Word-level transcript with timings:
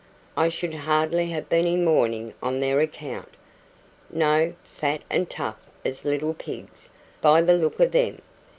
"I 0.35 0.49
should 0.49 0.73
hardly 0.73 1.27
have 1.27 1.47
been 1.47 1.67
in 1.67 1.85
mourning 1.85 2.33
on 2.41 2.59
their 2.59 2.79
account. 2.79 3.29
No 4.09 4.55
fat 4.63 5.03
and 5.11 5.29
tough 5.29 5.59
as 5.85 6.05
little 6.05 6.33
pigs, 6.33 6.89
by 7.21 7.39
the 7.43 7.53
look 7.53 7.79
of 7.79 7.91
them. 7.91 8.19